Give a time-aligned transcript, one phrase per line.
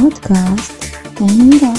[0.00, 0.72] بودكاست
[1.16, 1.74] تنميرة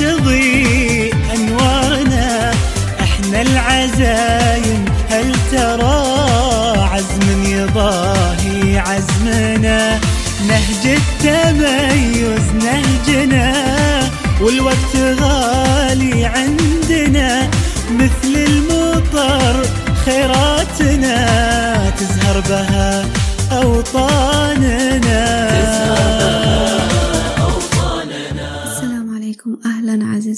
[0.00, 2.52] تضيء أنوارنا.
[3.00, 5.98] إحنا العزايم هل ترى
[6.92, 9.98] عزم يضاهي عزمنا
[10.48, 13.52] نهج التميز نهجنا
[14.40, 17.48] والوقت غالي عندنا
[17.90, 19.54] مثل المطر
[20.04, 21.16] خيراتنا.
[21.98, 23.04] تزهر بها
[23.52, 25.05] أوطاننا.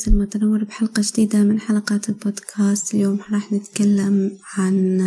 [0.08, 2.94] أهلا عزيزي المتنور بحلقة جديدة من حلقات البودكاست.
[2.94, 5.00] اليوم راح نتكلم عن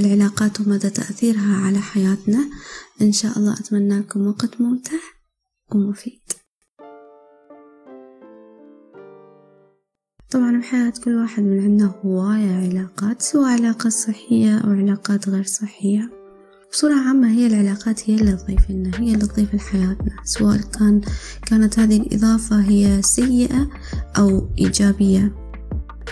[0.00, 2.50] العلاقات ومدى تأثيرها على حياتنا.
[3.02, 4.98] إن شاء الله أتمنى لكم وقت ممتع
[5.74, 6.20] ومفيد.
[10.30, 16.25] طبعا بحياة كل واحد من عندنا هواية علاقات سواء علاقات صحية أو علاقات غير صحية.
[16.72, 21.00] بصورة عامة هي العلاقات هي اللي تضيف لنا هي اللي تضيف لحياتنا سواء كان
[21.46, 23.68] كانت هذه الإضافة هي سيئة
[24.18, 25.34] أو إيجابية.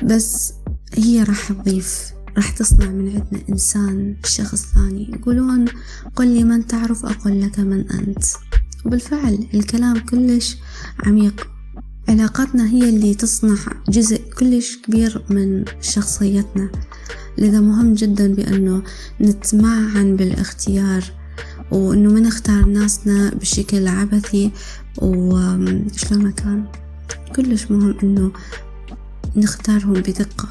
[0.03, 0.53] بس
[0.95, 5.11] هي راح تضيف راح تصنع من عندنا إنسان شخص ثاني.
[5.15, 5.65] يقولون
[6.17, 8.25] قل لي من تعرف أقول لك من أنت.
[8.85, 10.57] وبالفعل الكلام كلش
[11.07, 11.49] عميق.
[12.09, 13.57] علاقاتنا هي اللي تصنع
[13.89, 16.71] جزء كلش كبير من شخصيتنا.
[17.39, 18.83] لذا مهم جدا بأنه
[19.21, 21.05] نتمعن بالاختيار
[21.71, 24.51] وأنه ما نختار ناسنا بشكل عبثي
[24.99, 26.65] وشلون كان؟
[27.37, 28.33] كلش مهم أنه
[29.37, 30.49] نختارهم بدقة.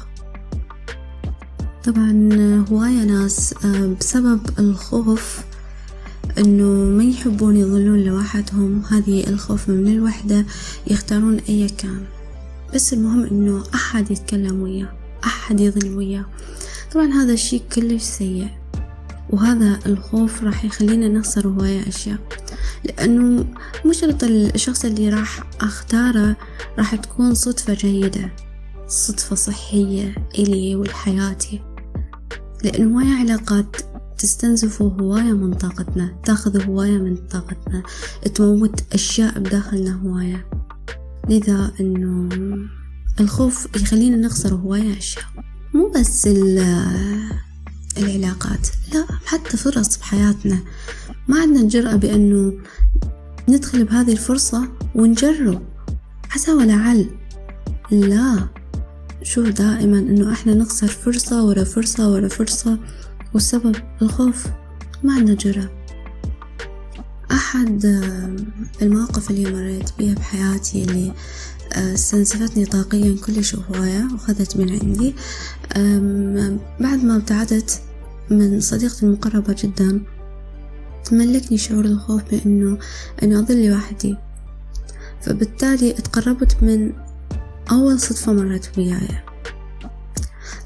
[1.84, 3.54] طبعا هواية ناس
[4.00, 5.38] بسبب الخوف
[6.38, 6.64] إنه
[6.96, 10.44] ما يحبون يظلون لوحدهم هذه الخوف من الوحدة
[10.86, 12.04] يختارون أي كان.
[12.74, 15.03] بس المهم إنه أحد يتكلم وياه.
[15.26, 16.24] أحد يظل وياه.
[16.92, 18.48] طبعا هذا الشيء كلش سيء
[19.30, 22.18] وهذا الخوف راح يخلينا نخسر هواية أشياء.
[22.84, 23.46] لأنه
[23.84, 26.36] مو شرط الشخص اللي راح أختاره
[26.78, 28.32] راح تكون صدفة جيدة
[28.88, 31.60] صدفة صحية إلي ولحياتي
[32.64, 33.76] لأن هواية علاقات
[34.18, 37.82] تستنزف هواية من طاقتنا تأخذ هواية من طاقتنا
[38.34, 40.46] تموت أشياء بداخلنا هواية.
[41.28, 42.28] لذا أنه
[43.20, 45.24] الخوف يخلينا نخسر هواية أشياء
[45.74, 46.28] مو بس
[47.98, 50.58] العلاقات لا حتى فرص بحياتنا
[51.28, 52.52] ما عندنا الجرأة بأنه
[53.48, 55.62] ندخل بهذه الفرصة ونجرب.
[56.30, 57.10] عسى ولعل.
[57.90, 58.48] لا.
[59.22, 62.78] شو دائما إنه إحنا نخسر فرصة ورا فرصة ورا فرصة
[63.34, 64.46] والسبب الخوف.
[65.02, 65.70] ما عندنا جرأة.
[67.30, 67.84] أحد
[68.82, 71.12] المواقف اللي مريت بيها بحياتي اللي
[71.76, 75.14] استنزفتني طاقيا كلش هواية وخذت من عندي.
[76.80, 77.80] بعد ما ابتعدت
[78.30, 80.00] من صديقتي المقربة جدا
[81.04, 82.78] تملكني شعور الخوف بأنه
[83.22, 84.16] أنه أظل لوحدي.
[85.22, 86.92] فبالتالي اتقربت من
[87.70, 89.08] أول صدفة مرت وياي.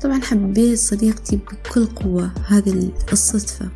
[0.02, 3.69] طبعا حبيت صديقتي بكل قوة هذه الصدفة.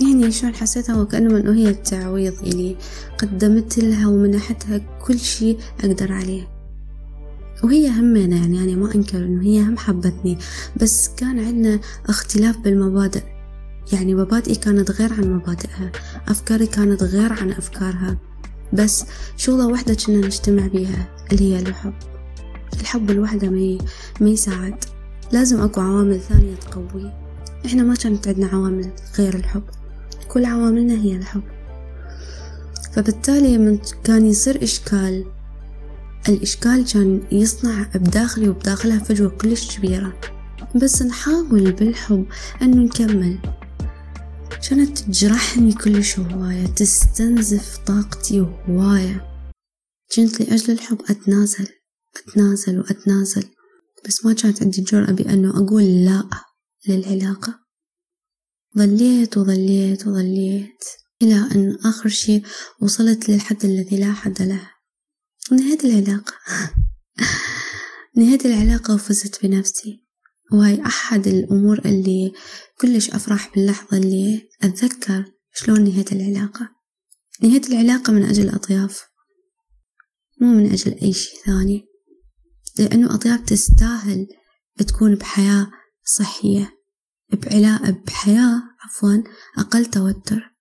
[0.00, 2.76] يعني شلون حسيتها؟ وكأنه أنه هي التعويض اللي
[3.18, 6.49] قدمت لها ومنحتها كل شي أقدر عليه.
[7.64, 10.38] وهي همنا يعني أنا ما أنكر إنه هي هم حبتني
[10.76, 13.22] بس كان عندنا اختلاف بالمبادئ.
[13.92, 15.92] يعني مبادئي كانت غير عن مبادئها
[16.28, 18.16] أفكاري كانت غير عن أفكارها.
[18.72, 19.04] بس
[19.36, 21.94] شغلة واحدة كنا نجتمع بيها اللي هي الحب.
[22.80, 23.78] الحب الوحدة ما
[24.20, 24.84] ما يساعد.
[25.32, 27.12] لازم أكو عوامل ثانية تقوي.
[27.66, 29.62] إحنا ما كانت عندنا عوامل غير الحب.
[30.28, 31.42] كل عواملنا هي الحب.
[32.92, 35.24] فبالتالي من كان يصير إشكال
[36.28, 40.20] الإشكال كان يصنع بداخلي وبداخلها فجوة كلش كبيرة.
[40.82, 42.26] بس نحاول بالحب
[42.62, 43.38] أنه نكمل.
[44.68, 49.26] كانت تجرحني كلش هواية تستنزف طاقتي هواية.
[50.16, 51.68] كنت لأجل الحب أتنازل
[52.16, 53.44] أتنازل وأتنازل.
[54.06, 56.24] بس ما كانت عندي الجرأة بأنه أقول لا
[56.88, 57.58] للعلاقة.
[58.78, 60.84] ظليت وظليت وظليت
[61.22, 62.42] إلى أن آخر شي
[62.80, 64.79] وصلت للحد الذي لا حد له.
[65.52, 66.34] نهيت العلاقة.
[68.16, 70.04] نهيت العلاقة وفزت بنفسي.
[70.52, 72.32] وهاي أحد الأمور اللي
[72.80, 75.24] كلش أفرح باللحظة اللي أتذكر
[75.54, 76.68] شلون نهيت العلاقة.
[77.42, 79.02] نهيت العلاقة من أجل أطياف
[80.40, 81.86] مو من أجل أي شي ثاني.
[82.78, 84.26] لأنه أطياف تستاهل
[84.78, 85.70] تكون بحياة
[86.04, 86.80] صحية
[87.32, 89.22] بعلاء بحياة عفوا
[89.58, 90.54] أقل توتر.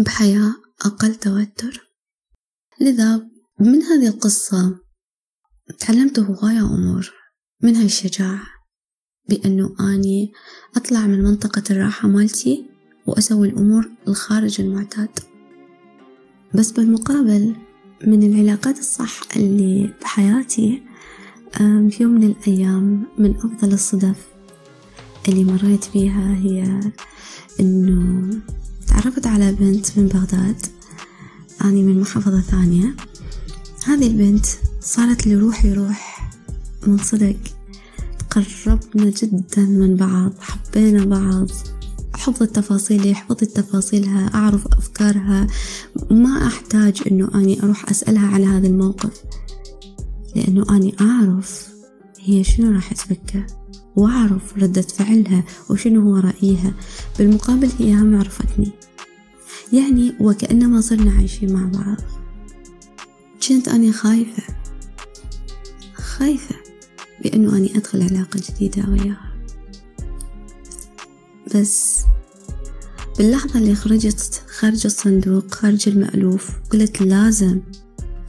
[0.00, 0.54] بحياة
[0.84, 1.85] أقل توتر.
[2.80, 3.28] لذا
[3.60, 4.78] من هذه القصة
[5.78, 7.12] تعلمت هواية أمور
[7.62, 8.42] منها الشجاعة
[9.28, 10.32] بأنه أني
[10.76, 12.66] أطلع من منطقة الراحة مالتي
[13.06, 15.08] وأسوي الأمور الخارج المعتاد.
[16.54, 17.56] بس بالمقابل
[18.06, 20.82] من العلاقات الصح اللي بحياتي
[21.58, 24.26] في يوم من الأيام من أفضل الصدف
[25.28, 26.80] اللي مريت فيها هي
[27.60, 28.30] إنه
[28.88, 30.75] تعرفت على بنت من بغداد.
[31.64, 32.96] أني من محافظة ثانية.
[33.84, 34.46] هذه البنت
[34.80, 36.30] صارت لي روح
[36.86, 37.36] من صدق.
[38.30, 41.48] قربنا جدا من بعض حبينا بعض.
[42.14, 45.46] حفظ التفاصيل حفظت تفاصيلها أعرف أفكارها.
[46.10, 49.22] ما أحتاج أنه أني أروح أسألها على هذا الموقف
[50.36, 51.68] لأنه أني أعرف
[52.20, 53.46] هي شنو راح تفكر
[53.96, 56.72] وأعرف ردة فعلها وشنو هو رأيها.
[57.18, 58.72] بالمقابل هي هم عرفتني.
[59.72, 61.96] يعني وكأنما صرنا عايشين مع بعض.
[63.48, 64.42] كنت أنا خايفة
[65.94, 66.54] خايفة
[67.22, 69.32] بأنه أني أدخل علاقة جديدة وياها.
[71.54, 72.02] بس
[73.18, 77.60] باللحظة اللي خرجت خارج الصندوق خارج المألوف قلت لازم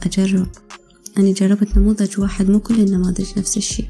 [0.02, 0.48] أجرب.
[1.18, 3.84] أنا جربت نموذج واحد مو كل النماذج نفس الشي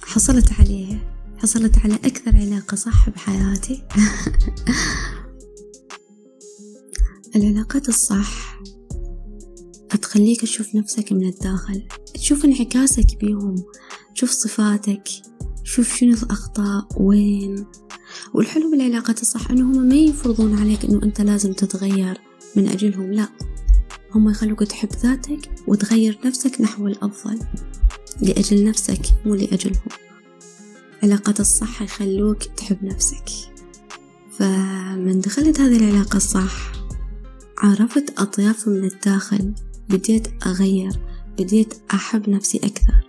[0.00, 1.17] فحصلت عليه.
[1.38, 3.82] حصلت على أكثر علاقة صح بحياتي.
[7.36, 8.60] العلاقات الصح
[10.02, 11.82] تخليك تشوف نفسك من الداخل
[12.14, 13.56] تشوف انعكاسك بيهم
[14.14, 15.08] تشوف صفاتك
[15.64, 17.66] شوف شنو الأخطاء وين.
[18.34, 22.20] والحلو بالعلاقات الصح إنه هم ما يفرضون عليك إنه أنت لازم تتغير
[22.56, 23.28] من أجلهم لا.
[24.14, 27.38] هم يخلوك تحب ذاتك وتغير نفسك نحو الأفضل
[28.20, 30.07] لأجل نفسك مو لأجلهم.
[31.02, 33.24] علاقات الصح يخلوك تحب نفسك.
[34.38, 36.72] فمن دخلت هذه العلاقة الصح
[37.58, 39.54] عرفت أطياف من الداخل
[39.88, 40.92] بديت أغير
[41.38, 43.08] بديت أحب نفسي أكثر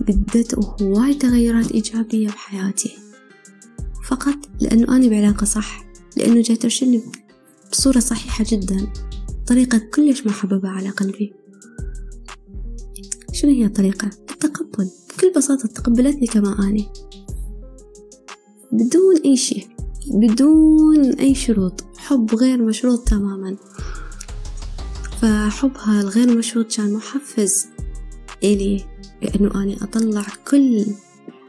[0.00, 2.96] بدت هواي تغيرات إيجابية بحياتي.
[4.08, 5.84] فقط لأنه أنا بعلاقة صح
[6.16, 7.02] لأنه جاي ترشدني
[7.72, 8.92] بصورة صحيحة جدا
[9.46, 11.32] طريقة كلش محببة على قلبي.
[13.32, 14.90] شنو هي الطريقة؟ التقبل.
[15.08, 16.88] بكل بساطة تقبلتني كما أني.
[18.76, 19.66] بدون أي شيء
[20.06, 23.56] بدون أي شروط حب غير مشروط تماما.
[25.20, 27.66] فحبها الغير مشروط كان محفز
[28.44, 28.84] إلي
[29.22, 30.86] بأنه أنا أطلع كل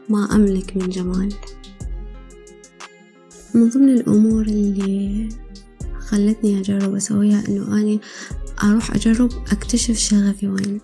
[0.08, 1.34] ما أملك من جمال.
[3.54, 5.28] من ضمن الأمور اللي
[6.00, 8.00] خلتني أجرب أسويها إنه أني
[8.64, 10.80] أروح أجرب أكتشف شغفي وين.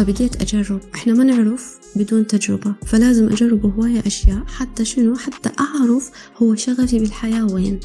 [0.00, 0.80] فبديت أجرب.
[0.94, 6.98] إحنا ما نعرف بدون تجربة فلازم أجرب هواية أشياء حتى شنو؟ حتى أعرف هو شغفي
[6.98, 7.80] بالحياة وين.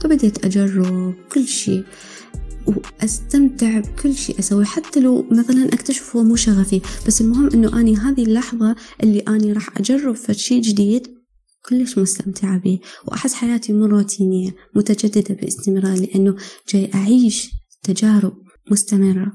[0.00, 1.84] فبديت أجرب كل شي
[2.66, 6.80] وأستمتع بكل شيء أسويه حتى لو مثلا أكتشف هو مو شغفي.
[7.06, 11.06] بس المهم إنه أني هذه اللحظة اللي أني راح أجرب في شيء جديد
[11.68, 16.36] كلش مستمتعة به وأحس حياتي مو روتينية متجددة باستمرار لأنه
[16.68, 17.50] جاي أعيش
[17.82, 18.36] تجارب
[18.70, 19.32] مستمرة.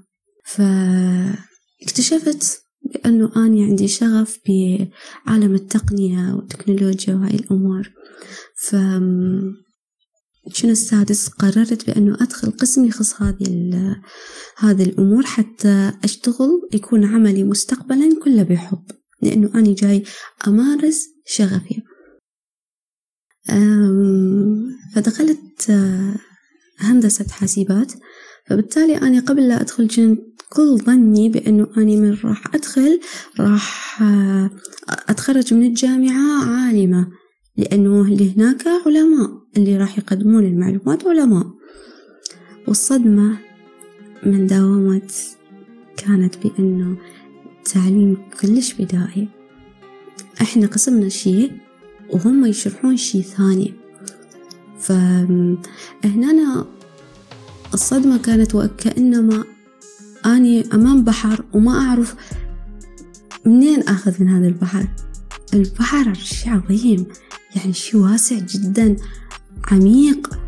[1.82, 7.92] فاكتشفت بأنه أنا عندي شغف بعالم التقنية والتكنولوجيا وهاي الأمور.
[8.56, 8.76] ف
[10.54, 13.46] شنو السادس؟ قررت بأنه أدخل قسم يخص هذه
[14.58, 18.84] هذه الأمور حتى أشتغل يكون عملي مستقبلا كله بحب
[19.22, 20.04] لأنه أنا جاي
[20.48, 21.82] أمارس شغفي.
[24.96, 26.16] فدخلت آه،
[26.80, 27.92] هندسة حاسبات.
[28.46, 33.00] فبالتالي أنا قبل لا أدخل كنت كل ظني بأنه أنا من راح أدخل
[33.40, 34.50] راح آه،
[35.10, 37.08] أتخرج من الجامعة عالمة
[37.58, 41.48] لأنه اللي هناك علماء اللي راح يقدمون المعلومات علماء.
[42.68, 43.38] والصدمة
[44.24, 45.12] من داومت
[45.98, 46.98] كانت بأنه
[47.74, 49.28] تعليم كلش بدائي.
[50.42, 51.52] إحنا قسمنا شيء
[52.10, 53.74] وهم يشرحون شيء ثاني.
[54.80, 56.66] فهنا
[57.74, 59.44] الصدمة كانت وكأنما
[60.28, 62.16] أني أمام بحر وما أعرف
[63.46, 64.88] منين أخذ من هذا البحر.
[65.54, 67.06] البحر شيء عظيم
[67.56, 68.96] يعني شي واسع جدا
[69.72, 70.40] عميق.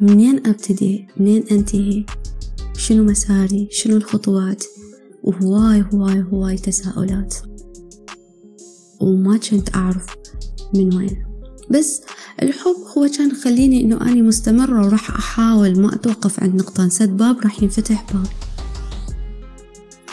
[0.00, 2.04] منين أبتدي؟ منين أنتهي؟
[2.76, 4.64] شنو مساري؟ شنو الخطوات؟
[5.22, 7.34] وهواي هواي هواي تساؤلات.
[9.00, 10.06] وما كنت أعرف
[10.74, 11.26] من وين.
[11.70, 12.02] بس
[12.42, 15.80] الحب هو كان خليني إنه أني مستمرة وراح أحاول.
[15.80, 18.26] ما أتوقف عند نقطة نسد باب راح ينفتح باب.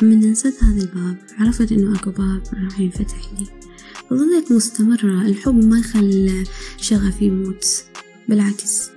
[0.04, 3.48] من نسد هذا الباب عرفت إنه أكو باب راح ينفتح لي.
[4.12, 6.44] وظلت مستمرة الحب ما يخلى
[6.78, 7.66] شغفي يموت
[8.30, 8.90] بالعكس.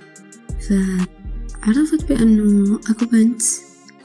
[0.69, 3.41] فعرفت بأنه أكو بنت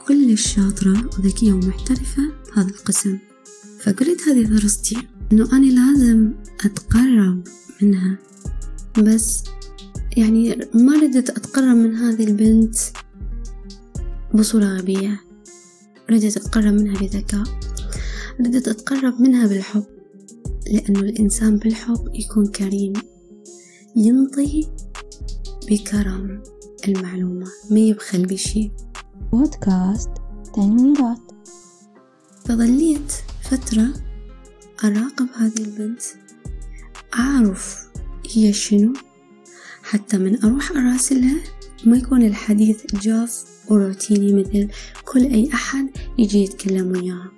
[0.07, 3.17] كلش شاطرة وذكية ومحترفة بهذا القسم.
[3.83, 4.97] فقلت هذه فرصتي
[5.31, 6.31] إنه أنا لازم
[6.65, 7.47] أتقرب
[7.81, 8.17] منها.
[8.97, 9.43] بس
[10.17, 12.75] يعني ما ردت أتقرب من هذه البنت
[14.33, 15.30] بصورة غبية.
[16.11, 17.43] ردت أتقرب منها بذكاء.
[18.39, 19.83] ردت أتقرب منها بالحب
[20.67, 22.93] لأنه الإنسان بالحب يكون كريم.
[23.95, 24.67] ينطي
[25.69, 26.43] بكرم
[26.87, 28.71] المعلومة ما يبخل بشي
[29.31, 30.09] بودكاست
[30.55, 31.31] تنويرات
[32.45, 33.13] فظليت
[33.43, 33.87] فترة
[34.83, 36.01] أراقب هذه البنت
[37.15, 37.87] أعرف
[38.31, 38.93] هي شنو
[39.83, 41.37] حتى من أروح أراسلها
[41.85, 44.67] ما يكون الحديث جاف وروتيني مثل
[45.05, 47.31] كل أي أحد يجي يتكلم وياها.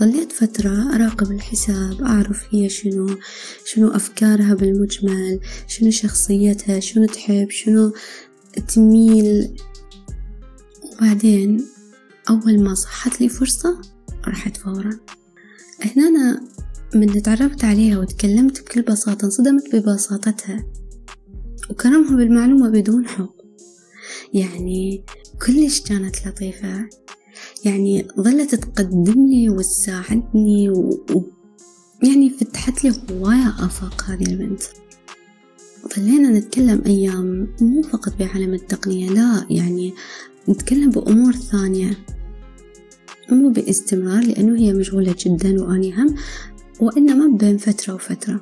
[0.00, 3.16] ظليت فترة أراقب الحساب أعرف هي شنو
[3.64, 7.92] شنو أفكارها بالمجمل شنو شخصيتها شنو تحب شنو
[8.74, 9.56] تميل.
[10.92, 11.66] وبعدين
[12.30, 13.80] أول ما صحت لي فرصة
[14.26, 14.90] رحت فورا.
[15.80, 16.40] هنا أنا
[16.94, 20.64] من تعرفت عليها وتكلمت بكل بساطة انصدمت ببساطتها
[21.70, 23.28] وكرمها بالمعلومة بدون حب.
[24.34, 25.04] يعني
[25.46, 26.88] كلش كانت لطيفة.
[27.64, 31.04] يعني ظلت تقدم لي وتساعدني و...
[31.14, 31.22] و...
[32.02, 34.62] يعني فتحت لي هواية آفاق هذه البنت.
[35.96, 39.94] ظلينا نتكلم أيام مو فقط بعالم التقنية لا يعني
[40.48, 41.98] نتكلم بأمور ثانية.
[43.30, 46.14] مو باستمرار لأنه هي مشغولة جدا وأني هم
[46.80, 48.40] وإنما بين فترة وفترة.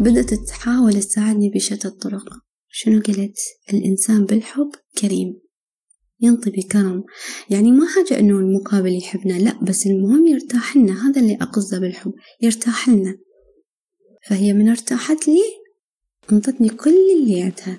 [0.00, 2.24] بدأت تحاول تساعدني بشتى الطرق.
[2.68, 3.38] شنو قلت؟
[3.72, 5.41] الإنسان بالحب كريم.
[6.22, 7.04] ينطي بكرم
[7.50, 12.12] يعني ما حاجة إنه المقابل يحبنا لا بس المهم يرتاح لنا هذا اللي أقصده بالحب
[12.40, 13.18] يرتاح لنا
[14.28, 15.42] فهي من ارتاحت لي
[16.32, 17.78] أنطتني كل اللي عندها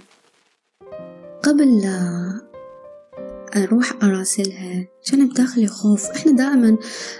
[1.43, 2.23] قبل لا
[3.55, 6.05] أروح أراسلها كان بداخلي خوف.
[6.05, 6.77] إحنا دائما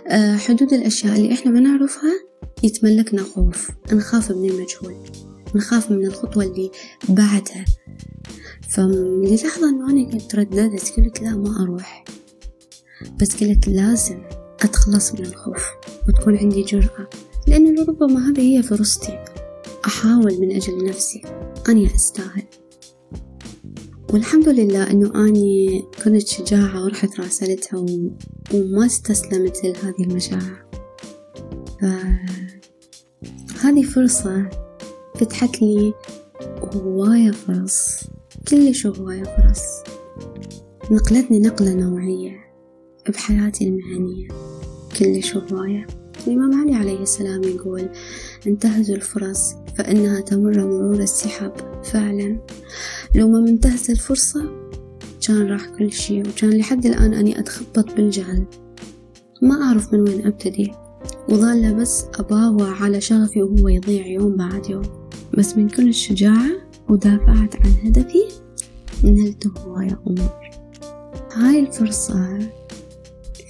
[0.07, 2.13] آه، حدود الأشياء اللي إحنا ما نعرفها
[2.63, 3.71] يتملكنا خوف.
[3.93, 4.95] نخاف من المجهول.
[5.55, 6.71] نخاف من الخطوة اللي
[7.09, 7.65] بعدها.
[8.69, 12.03] فللحظة إنه أنا كنت ترددت قلت لا ما أروح.
[13.21, 14.21] بس قلت لازم
[14.61, 15.65] أتخلص من الخوف
[16.07, 17.09] وتكون عندي جرأة
[17.47, 19.23] لأنه لربما هذه هي فرصتي.
[19.85, 21.21] أحاول من أجل نفسي
[21.69, 22.43] أني أستاهل.
[24.13, 27.85] والحمد لله إنه أني كنت شجاعة ورحت راسلتها
[28.53, 30.65] وما استسلمت لهذه المشاعر.
[33.61, 34.62] فهذه فرصة
[35.15, 35.93] فتحت لي
[36.75, 38.03] هواية فرص
[38.47, 39.61] كلش هواية فرص.
[40.91, 42.31] نقلتني نقلة نوعية
[43.09, 44.27] بحياتي المهنية
[44.99, 45.87] كلش هواية.
[46.27, 47.89] الإمام علي عليه السلام يقول
[48.47, 51.81] انتهزوا الفرص فإنها تمر مرور السحاب.
[51.83, 52.39] فعلا.
[53.15, 54.51] لو ما منتهز الفرصة
[55.27, 58.45] كان راح كل شي وكان لحد الآن أني أتخبط بالجهل.
[59.41, 60.71] ما أعرف من وين أبتدي.
[61.29, 65.02] وظل بس أباوع على شغفي وهو يضيع يوم بعد يوم.
[65.37, 66.51] بس من كل الشجاعة
[66.89, 68.23] ودافعت عن هدفي
[69.03, 70.49] نلت هواية أمور؟
[71.33, 72.39] هاي الفرصة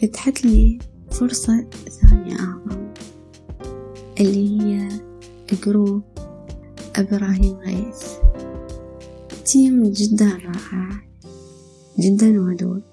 [0.01, 0.79] فتحت لي
[1.11, 1.67] فرصة
[2.01, 2.93] ثانية أعظم
[4.19, 4.89] اللي هي
[5.65, 6.03] جروب
[6.95, 8.03] إبراهيم غيث
[9.45, 10.89] team جدا رائع
[11.99, 12.83] جدا ودود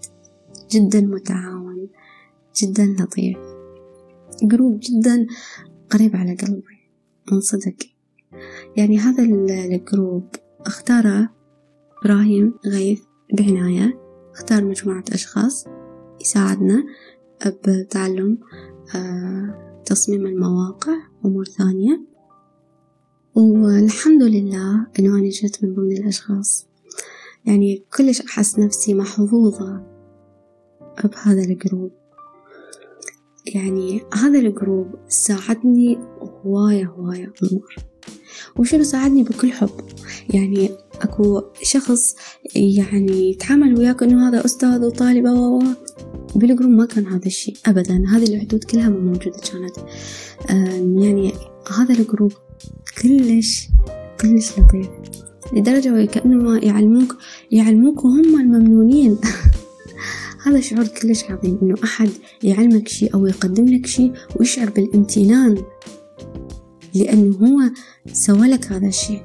[0.71, 1.89] جدا متعاون
[2.63, 3.39] جدا لطيف.
[4.43, 5.27] group جدا
[5.91, 6.91] قريب على قلبي
[7.33, 7.77] من صدق
[8.77, 10.29] يعني هذا ال group
[10.67, 11.31] اختاره
[12.03, 13.01] إبراهيم غيث
[13.39, 14.01] بعناية
[14.33, 15.67] اختار مجموعة أشخاص
[16.21, 16.85] يساعدنا
[17.47, 18.39] بتعلم
[18.95, 22.01] آه، تصميم المواقع وأمور ثانية.
[23.35, 26.67] والحمد لله إنه أنا جنت من ضمن الأشخاص.
[27.45, 29.87] يعني كلش أحس نفسي محظوظة
[31.05, 31.93] بهذا ال group.
[33.55, 35.99] يعني هذا ال group ساعدني
[36.45, 37.90] هواية هواية أمور.
[38.57, 39.71] وشنو ساعدني بكل حب.
[40.35, 42.17] يعني أكو شخص
[42.55, 45.63] يعني يتعامل وياك إنه هذا أستاذ وطالبة و
[46.35, 48.05] بال group ما كان هذا الشيء ابدا.
[48.09, 49.77] هذه الحدود كلها ما موجودة كانت.
[51.03, 51.33] يعني
[51.79, 52.33] هذا ال group
[53.03, 53.69] كلش
[54.21, 54.89] كلش لطيف.
[55.53, 57.17] لدرجة كأنه ما يعلموك
[57.51, 59.19] يعلموك وهم الممنونين.
[60.45, 62.11] هذا شعور كلش عظيم إنه أحد
[62.43, 65.63] يعلمك شي أو يقدم لك شي ويشعر بالامتنان.
[66.95, 67.71] لأنه هو
[68.13, 69.23] سوى لك هذا الشي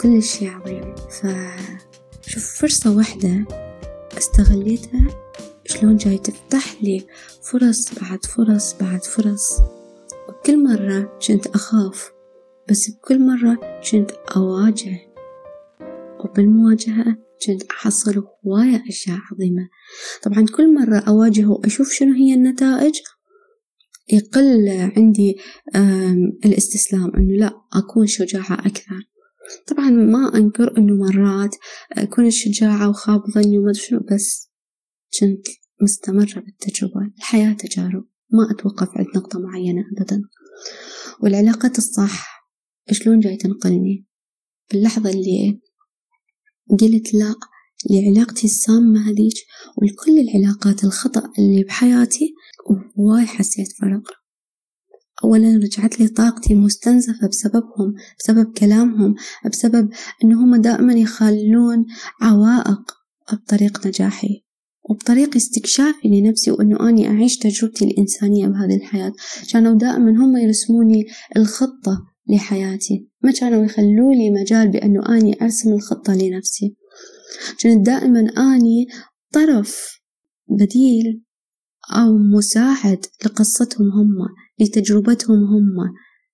[0.00, 0.94] كلش عظيم.
[0.94, 3.44] فشوف فرصة واحدة
[4.18, 5.06] استغليتها.
[5.64, 7.06] شلون جاي تفتح لي
[7.42, 9.58] فرص بعد فرص بعد فرص.
[10.28, 12.12] وكل مرة كنت أخاف
[12.70, 14.98] بس بكل مرة كنت أواجه.
[16.24, 19.68] وبالمواجهة كنت أحصل هواية أشياء عظيمة.
[20.22, 22.94] طبعا كل مرة أواجه وأشوف شنو هي النتائج
[24.12, 25.36] يقل عندي
[26.44, 29.08] الاستسلام إنه لا أكون شجاعة أكثر.
[29.66, 31.56] طبعا ما أنكر إنه مرات
[31.92, 34.50] أكون شجاعة وخاب ظني وما شنو بس
[35.20, 35.46] كنت
[35.82, 37.10] مستمرة بالتجربة.
[37.18, 38.04] الحياة تجارب.
[38.30, 40.22] ما أتوقف عند نقطة معينة أبدا.
[41.22, 42.46] والعلاقات الصح
[42.90, 44.06] شلون جاي تنقلني؟
[44.72, 45.60] باللحظة اللي
[46.70, 47.34] قلت لا
[47.90, 49.34] لعلاقتي السامة هذيك
[49.76, 52.34] ولكل العلاقات الخطأ اللي بحياتي
[52.66, 54.02] وهواي حسيت فرق.
[55.24, 59.14] أولا رجعت لي طاقتي مستنزفة بسببهم بسبب كلامهم
[59.50, 59.90] بسبب
[60.24, 61.86] إنهم دائما يخلون
[62.20, 62.92] عوائق
[63.32, 64.44] بطريق نجاحي
[64.90, 69.12] وبطريق استكشافي لنفسي وإنه أني أعيش تجربتي الإنسانية بهذه الحياة.
[69.52, 73.08] كانوا دائما هم يرسموني الخطة لحياتي.
[73.22, 76.76] ما كانوا يخلوا لي مجال بأنه أني أرسم الخطة لنفسي.
[77.62, 78.86] كنت دائما أني
[79.32, 80.00] طرف
[80.48, 81.22] بديل
[81.90, 84.28] أو مساعد لقصتهم هم
[84.60, 85.76] لتجربتهم هم.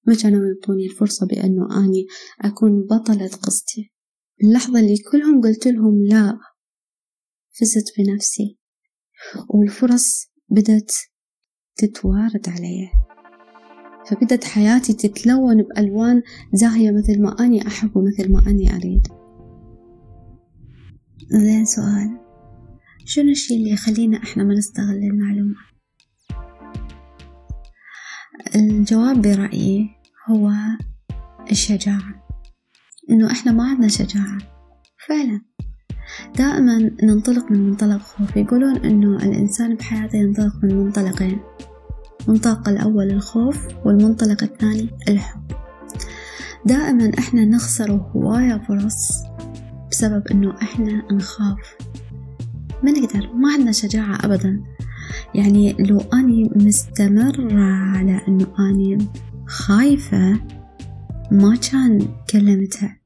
[0.06, 2.06] ما كانوا يعطوني الفرصة بأنه أني
[2.40, 3.92] أكون بطلة قصتي.
[4.44, 6.38] اللحظة اللي كلهم قلت لهم لا
[7.60, 8.58] فزت بنفسي
[9.48, 10.90] والفرص بدت
[11.76, 12.90] تتوارد علي.
[14.06, 16.22] فبدت حياتي تتلون بألوان
[16.54, 19.02] زاهية مثل ما أني أحب ومثل ما أني أريد.
[21.30, 22.27] زين سؤال.
[23.10, 25.54] شنو الشي اللي يخلينا إحنا ما نستغل المعلومة؟
[28.54, 29.88] الجواب برأيي
[30.30, 30.52] هو
[31.50, 32.28] الشجاعة.
[33.10, 34.38] إنه إحنا ما عندنا شجاعة.
[35.08, 35.40] فعلا.
[36.36, 38.36] دائما ننطلق من منطلق خوف.
[38.36, 41.40] يقولون إنه الإنسان بحياته ينطلق من منطلقين.
[42.28, 45.42] المنطلق الأول الخوف والمنطلق الثاني الحب.
[46.66, 49.22] دائما إحنا نخسر هواية فرص
[49.90, 51.76] بسبب إنه إحنا نخاف.
[52.82, 54.62] ما نقدر ما عندنا شجاعة أبدا.
[55.34, 58.98] يعني لو أني مستمرة على إنه أني
[59.46, 60.40] خايفة
[61.30, 62.96] ما كان كلمتها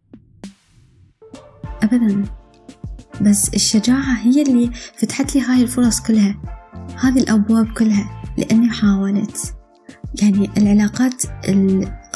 [1.82, 2.24] أبدا.
[3.22, 6.36] بس الشجاعة هي اللي فتحت لي هاي الفرص كلها
[7.00, 9.54] هذه الأبواب كلها لأني حاولت.
[10.22, 11.22] يعني العلاقات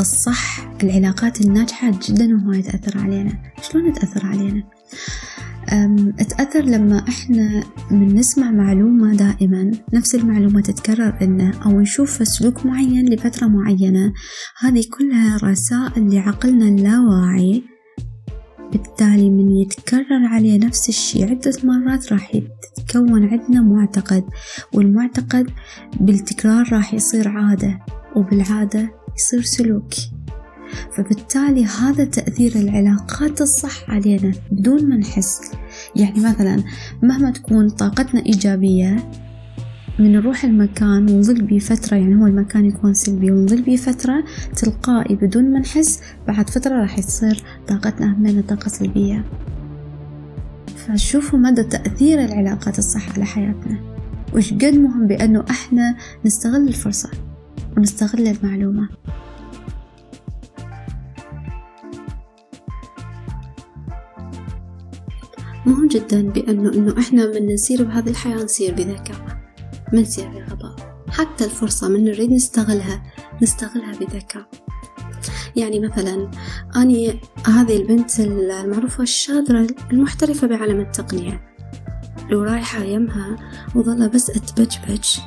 [0.00, 3.32] الصح العلاقات الناجحة جدا وهواي تأثر علينا.
[3.62, 4.62] شلون تأثر علينا؟
[6.28, 9.70] تأثر لما إحنا من نسمع معلومة دائما.
[9.94, 14.12] نفس المعلومة تتكرر لنا أو نشوف سلوك معين لفترة معينة.
[14.58, 17.62] هذه كلها رسائل لعقلنا اللاواعي.
[18.72, 24.24] بالتالي من يتكرر عليه نفس الشي عدة مرات راح يتكون عندنا معتقد
[24.74, 25.50] والمعتقد
[26.00, 27.78] بالتكرار راح يصير عادة
[28.16, 29.90] وبالعادة يصير سلوك
[30.96, 35.40] فبالتالي هذا تأثير العلاقات الصح علينا بدون ما نحس.
[35.96, 36.64] يعني مثلا
[37.02, 38.96] مهما تكون طاقتنا إيجابية
[39.98, 44.24] من نروح المكان ونظل بيه فترة يعني هو المكان يكون سلبي ونظل بيه فترة
[44.56, 49.24] تلقائي بدون ما نحس بعد فترة راح يصير طاقتنا همنا طاقة سلبية.
[50.76, 53.78] فشوفوا مدى تأثير العلاقات الصح على حياتنا.
[54.34, 57.10] وش قد مهم بأنه إحنا نستغل الفرصة
[57.76, 58.88] ونستغل المعلومة.
[65.66, 69.46] مهم جدا بأنه إنه إحنا من نسير بهذه الحياة نسير بذكاء
[69.92, 70.76] ما نسير بغباء
[71.08, 73.02] حتى الفرصة من نريد نستغلها
[73.42, 74.48] نستغلها بذكاء
[75.56, 76.30] يعني مثلا
[76.76, 81.40] أني هذه البنت المعروفة الشاطرة المحترفة بعالم التقنية.
[82.30, 83.36] لو رايحة يمها
[83.74, 85.18] وظل بس أتبجبج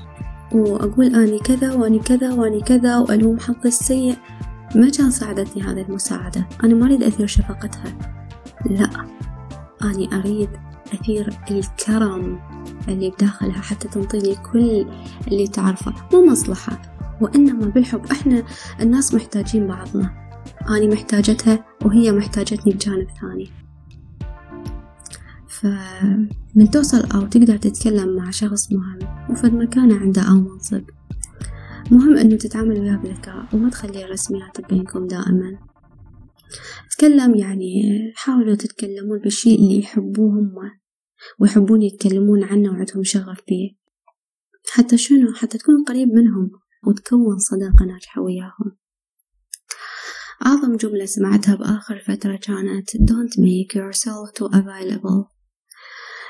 [0.52, 4.16] وأقول أني كذا وأني كذا وأني كذا وألوم حظي السيء.
[4.76, 6.48] ما كان ساعدتني هذه المساعدة.
[6.64, 7.98] أنا ما أريد أثير شفقتها.
[8.66, 8.90] لا.
[9.84, 10.50] أني أريد
[10.94, 12.40] أثير الكرم
[12.88, 14.86] اللي بداخلها حتى تنطيني كل
[15.28, 16.82] اللي تعرفه مو مصلحة
[17.22, 18.44] وإنما بالحب إحنا
[18.82, 20.30] الناس محتاجين بعضنا.
[20.70, 23.50] أنا محتاجتها وهي محتاجتني بجانب ثاني.
[25.48, 30.84] فمن توصل أو تقدر تتكلم مع شخص مهم وفد مكانة عنده أو منصب.
[31.92, 35.58] مهم إنه تتعامل وياه بذكاء وما تخلي الرسميات بينكم دائما.
[37.00, 37.84] تكلم يعني
[38.16, 40.56] حاولوا تتكلمون بالشيء اللي يحبوه هم
[41.40, 43.70] ويحبون يتكلمون عنه وعندهم شغف بيه
[44.72, 46.52] حتى شنو؟ حتى تكون قريب منهم
[46.88, 48.78] وتكون صداقة ناجحة وياهم
[50.46, 55.28] أعظم جملة سمعتها بآخر فترة كانت Don't make yourself too available.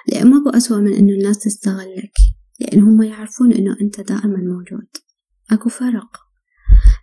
[0.08, 2.14] لأن ماكو أسوأ من إنه الناس تستغلك
[2.60, 4.88] لأن هم يعرفون إنه أنت دائما موجود.
[5.52, 6.18] أكو فرق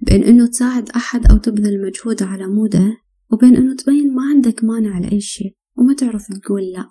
[0.02, 4.98] بين إنه تساعد أحد أو تبذل مجهود على موده وبين إنه تبين ما عندك مانع
[4.98, 6.88] لأي شيء وما تعرف تقول لا.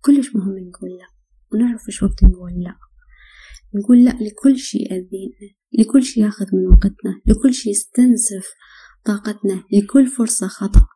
[0.00, 1.06] كلش مهم نقول لا
[1.52, 2.74] ونعرف إيش وقت نقول لا.
[3.74, 8.48] نقول لا لكل شيء يأذينا لكل شيء ياخذ من وقتنا لكل شيء يستنزف
[9.04, 10.86] طاقتنا لكل فرصة خطأ.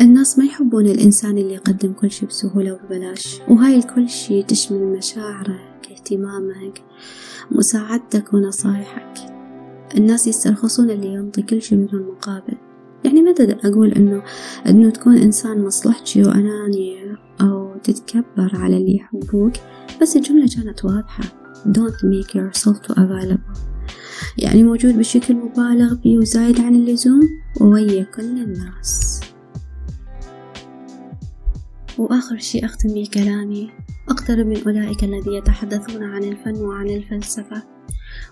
[0.00, 5.88] الناس ما يحبون الإنسان اللي يقدم كل شي بسهولة وببلاش وهاي الكل شي تشمل مشاعرك
[5.90, 6.84] اهتمامك
[7.50, 9.33] مساعدتك ونصايحك.
[9.96, 12.54] الناس يسترخصون اللي ينطي كل شي بدون مقابل
[13.04, 14.22] يعني ما أقول إنه
[14.68, 19.52] إنه تكون إنسان مصلحتي وأناني أو تتكبر على اللي يحبوك؟
[20.02, 21.24] بس الجملة كانت واضحة.
[21.66, 23.58] Don't make yourself too available.
[24.38, 27.20] يعني موجود بشكل مبالغ فيه وزايد عن اللزوم
[27.60, 29.20] ويا كل الناس.
[31.98, 33.70] وآخر شي أختم كلامي.
[34.08, 37.73] أقترب من أولئك الذين يتحدثون عن الفن وعن الفلسفة.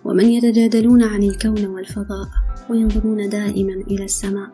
[0.05, 2.29] ومن يتجادلون عن الكون والفضاء
[2.71, 4.51] وينظرون دائما إلى السماء.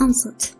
[0.00, 0.56] أنصت.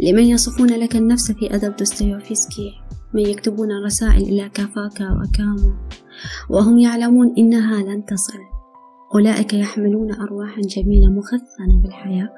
[0.00, 2.72] لمن يصفون لك النفس في أدب دوستويفسكي؟
[3.14, 5.72] من يكتبون رسائل إلى كافاكا وكامو.
[6.50, 8.38] وهم يعلمون إنها لن تصل.
[9.14, 12.30] أولئك يحملون أرواحا جميلة مخثنة بالحياة.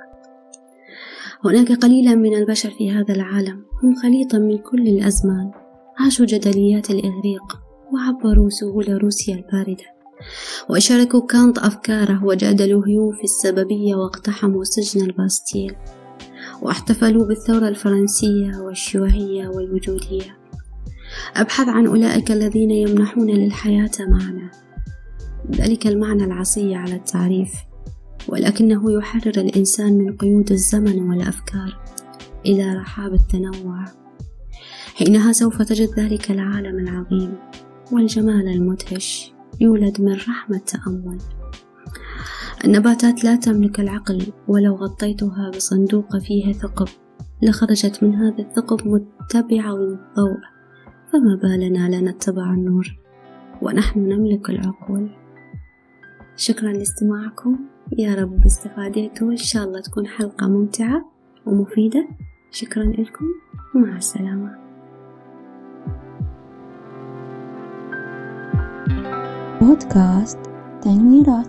[1.45, 3.65] هناك قليلا من البشر في هذا العالم.
[3.83, 5.51] هم خليطا من كل الأزمان.
[5.99, 7.59] عاشوا جدليات الإغريق
[7.93, 9.92] وعبروا سهول روسيا الباردة.
[10.71, 15.77] وشاركوا كانت أفكاره وجادلوا هيوم في السببية واقتحموا سجن الباستيل
[16.63, 20.39] واحتفلوا بالثورة الفرنسية والشيوعية والوجودية.
[21.37, 24.51] أبحث عن أولئك الذين يمنحون للحياة معنى.
[25.51, 27.53] ذلك المعنى العصي على التعريف
[28.29, 31.79] ولكنه يحرر الإنسان من قيود الزمن والأفكار
[32.47, 33.85] إلى رحاب التنوع.
[34.95, 37.35] حينها سوف تجد ذلك العالم العظيم
[37.93, 39.33] والجمال المدهش.
[39.63, 41.19] يولد من رحمة تأمل.
[42.65, 46.89] النباتات لا تملك العقل ولو غطيتها بصندوق فيه ثقب
[47.43, 50.41] لخرجت من هذا الثقب متبعة للضوء.
[51.13, 52.99] فما بالنا لا نتبع النور
[53.63, 55.11] ونحن نملك العقول.
[56.37, 57.59] شكرا لاستماعكم.
[57.99, 61.13] يا رب استفاديتوا إن شاء الله تكون حلقة ممتعة
[61.47, 62.09] ومفيدة.
[62.51, 63.27] شكرا لكم.
[63.75, 64.62] ومع السلامة.
[69.63, 70.39] بودكاست
[70.83, 71.47] تنويرات